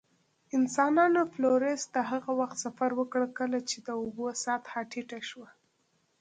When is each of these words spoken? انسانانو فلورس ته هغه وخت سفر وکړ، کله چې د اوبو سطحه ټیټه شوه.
انسانانو 0.57 1.21
فلورس 1.33 1.81
ته 1.93 1.99
هغه 2.11 2.31
وخت 2.39 2.57
سفر 2.65 2.89
وکړ، 2.99 3.21
کله 3.39 3.57
چې 3.69 3.77
د 3.87 3.89
اوبو 4.01 4.25
سطحه 4.43 4.81
ټیټه 4.91 5.19
شوه. 5.29 5.49